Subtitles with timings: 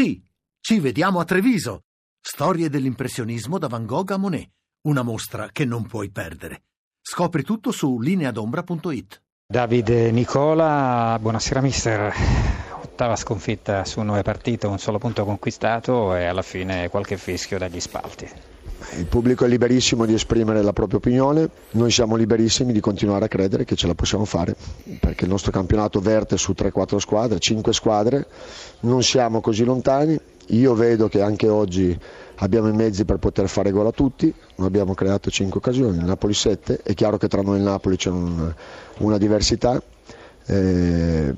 [0.00, 0.18] Sì,
[0.62, 1.82] ci vediamo a Treviso.
[2.18, 4.48] Storie dell'impressionismo da Van Gogh a Monet.
[4.88, 6.62] Una mostra che non puoi perdere.
[7.02, 9.22] Scopri tutto su lineadombra.it.
[9.46, 12.14] Davide Nicola, buonasera mister.
[12.82, 17.78] Ottava sconfitta su nove partite, un solo punto conquistato e alla fine qualche fischio dagli
[17.78, 18.26] spalti.
[19.00, 23.28] Il pubblico è liberissimo di esprimere la propria opinione, noi siamo liberissimi di continuare a
[23.28, 24.54] credere che ce la possiamo fare,
[25.00, 28.26] perché il nostro campionato verte su 3-4 squadre, 5 squadre,
[28.80, 31.98] non siamo così lontani, io vedo che anche oggi
[32.36, 36.04] abbiamo i mezzi per poter fare gol a tutti, noi abbiamo creato 5 occasioni, il
[36.04, 38.52] Napoli 7, è chiaro che tra noi e il Napoli c'è un,
[38.98, 39.82] una diversità.
[40.46, 41.34] Eh,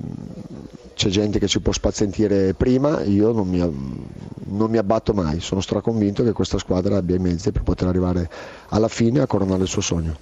[0.93, 5.59] c'è gente che ci può spazientire prima, io non mi, non mi, abbatto mai, sono
[5.59, 8.29] straconvinto che questa squadra abbia i mezzi per poter arrivare
[8.69, 10.15] alla fine a coronare il suo sogno.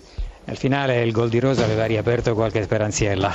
[0.46, 3.32] Al finale il gol di Rosa aveva riaperto qualche speranziella.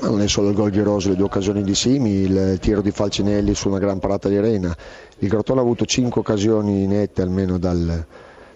[0.00, 2.80] Ma non è solo il gol di Rosa, le due occasioni di Simi, il tiro
[2.80, 4.74] di Falcinelli su una gran parata di Reina.
[5.18, 8.04] Il Crotone ha avuto cinque occasioni nette almeno dal,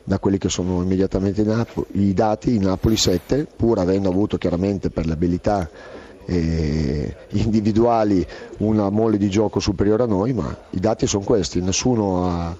[0.05, 4.38] da quelli che sono immediatamente i, Napo- i dati, in Napoli 7, pur avendo avuto
[4.38, 5.69] chiaramente per le abilità
[6.27, 8.27] eh, individuali
[8.58, 12.56] una mole di gioco superiore a noi, ma i dati sono questi, nessuno ha,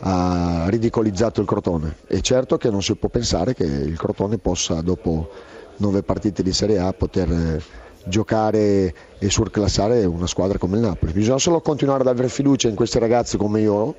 [0.00, 4.80] ha ridicolizzato il Crotone e certo che non si può pensare che il Crotone possa
[4.80, 5.30] dopo
[5.76, 7.62] nove partite di Serie A poter eh,
[8.04, 11.12] giocare e surclassare una squadra come il Napoli.
[11.12, 13.94] Bisogna solo continuare ad avere fiducia in questi ragazzi come io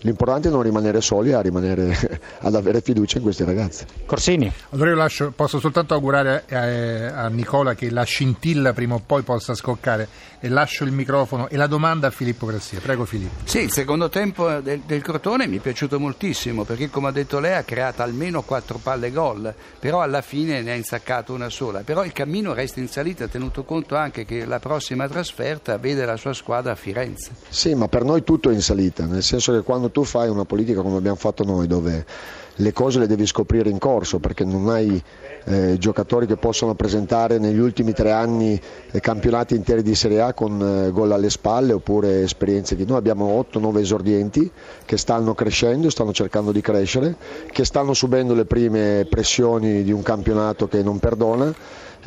[0.00, 3.84] l'importante è non rimanere soli, a rimanere, ad avere fiducia in questi ragazzi.
[4.06, 4.52] Corsini.
[4.70, 9.22] Allora io lascio, posso soltanto augurare a, a, Nicola che la scintilla prima o poi
[9.22, 10.08] possa scoccare
[10.40, 12.80] e lascio il microfono e la domanda a Filippo Grassia.
[12.80, 13.42] Prego Filippo.
[13.44, 17.38] Sì, il secondo tempo del, del Crotone mi è piaciuto moltissimo perché come ha detto
[17.40, 21.80] lei ha creato almeno quattro palle gol, però alla fine ne ha insaccato una sola.
[21.80, 26.16] Però il cammino resta in salita tenuto conto anche che la prossima trasferta vede la
[26.16, 27.32] sua squadra a Firenze.
[27.48, 30.28] Sì, ma per noi tutto è in salita, nel senso che quando quando tu fai
[30.28, 32.04] una politica come abbiamo fatto noi, dove
[32.60, 35.02] le cose le devi scoprire in corso, perché non hai
[35.44, 38.60] eh, giocatori che possono presentare negli ultimi tre anni
[38.90, 42.98] eh, campionati interi di Serie A con eh, gol alle spalle oppure esperienze di noi
[42.98, 44.50] abbiamo 8-9 esordienti
[44.84, 47.16] che stanno crescendo, stanno cercando di crescere,
[47.50, 51.54] che stanno subendo le prime pressioni di un campionato che non perdona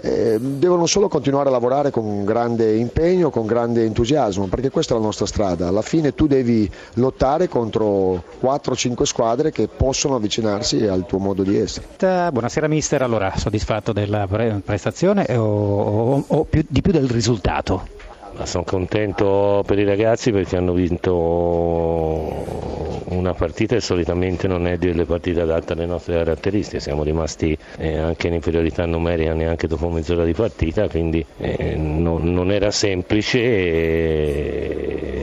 [0.01, 4.97] eh, devono solo continuare a lavorare con grande impegno, con grande entusiasmo, perché questa è
[4.97, 5.67] la nostra strada.
[5.67, 11.57] Alla fine tu devi lottare contro 4-5 squadre che possono avvicinarsi al tuo modo di
[11.57, 11.87] essere.
[11.97, 14.27] Buonasera mister, allora soddisfatto della
[14.63, 17.99] prestazione o, o, o più, di più del risultato?
[18.43, 21.11] sono contento per i ragazzi perché hanno vinto
[23.11, 27.97] una partita e solitamente non è delle partite adatte alle nostre caratteristiche, siamo rimasti eh,
[27.97, 33.39] anche in inferiorità numerica neanche dopo mezz'ora di partita, quindi eh, non, non, era semplice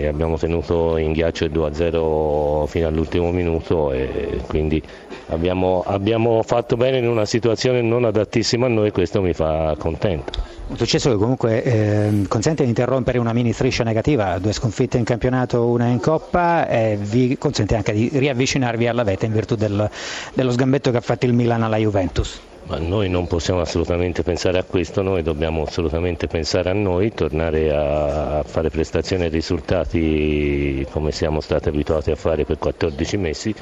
[0.01, 4.83] e abbiamo tenuto in ghiaccio il 2-0 fino all'ultimo minuto e quindi
[5.29, 9.75] abbiamo, abbiamo fatto bene in una situazione non adattissima a noi e questo mi fa
[9.79, 10.57] contento.
[10.69, 15.05] Un successo che comunque eh, consente di interrompere una mini striscia negativa, due sconfitte in
[15.05, 19.91] campionato, una in Coppa e vi consente anche di riavvicinarvi alla vetta in virtù del,
[20.35, 22.41] dello sgambetto che ha fatto il Milan alla Juventus.
[22.69, 27.75] Ma noi non possiamo assolutamente pensare a questo, noi dobbiamo assolutamente pensare a noi, tornare
[27.75, 33.55] a fare prestazioni e risultati come siamo stati abituati a fare per 14 mesi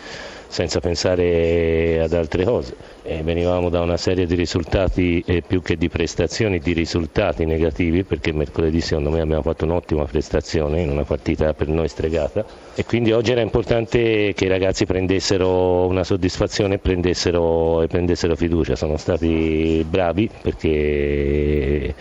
[0.48, 2.74] senza pensare ad altre cose.
[3.02, 8.02] E venivamo da una serie di risultati eh, più che di prestazioni, di risultati negativi
[8.02, 12.44] perché mercoledì secondo me abbiamo fatto un'ottima prestazione in una partita per noi stregata
[12.74, 18.34] e quindi oggi era importante che i ragazzi prendessero una soddisfazione e prendessero, e prendessero
[18.34, 18.74] fiducia.
[18.74, 21.94] Sono stati bravi perché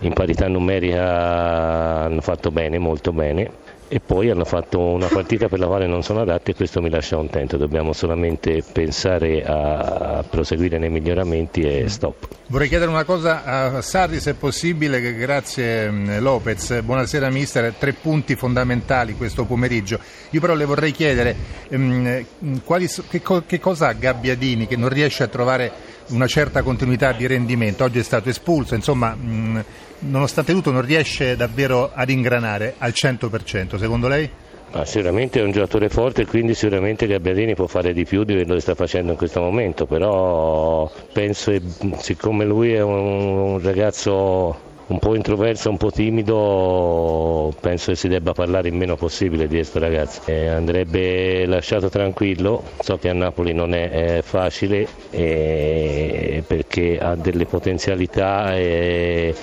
[0.00, 5.58] in parità numerica hanno fatto bene, molto bene e poi hanno fatto una partita per
[5.58, 10.76] la quale non sono adatti e questo mi lascia contento, dobbiamo solamente pensare a proseguire
[10.76, 12.28] nei miglioramenti e stop.
[12.48, 15.90] Vorrei chiedere una cosa a Sarri se è possibile, grazie
[16.20, 19.98] Lopez, buonasera mister, tre punti fondamentali questo pomeriggio,
[20.30, 21.34] io però le vorrei chiedere
[21.70, 22.24] um,
[22.64, 27.26] quali, che, che cosa ha Gabbiadini che non riesce a trovare una certa continuità di
[27.26, 29.64] rendimento, oggi è stato espulso, insomma mh,
[30.00, 34.30] nonostante tutto non riesce davvero ad ingranare al 100%, secondo lei?
[34.72, 38.52] Ah, sicuramente è un giocatore forte quindi sicuramente Gabbiadini può fare di più di quello
[38.52, 41.62] che sta facendo in questo momento, però penso che
[41.98, 48.08] siccome lui è un, un ragazzo un po' introverso, un po' timido, penso che si
[48.08, 50.22] debba parlare il meno possibile di questo ragazzo.
[50.26, 57.14] Eh, andrebbe lasciato tranquillo, so che a Napoli non è, è facile eh, perché ha
[57.16, 59.34] delle potenzialità e,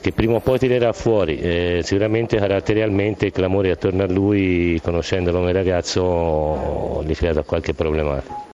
[0.00, 5.38] che prima o poi tirerà fuori, eh, sicuramente caratterialmente il clamore attorno a lui, conoscendolo
[5.38, 8.48] come ragazzo, gli crea qualche problematica.